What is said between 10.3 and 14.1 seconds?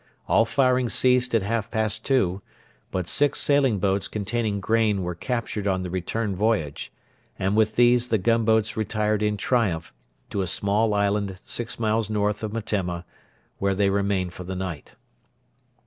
to a small island six miles north of Metemma, where they